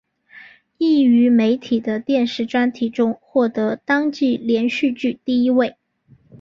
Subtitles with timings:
[0.79, 5.75] 亦于媒体的电视专题中获得当季连续剧第一位。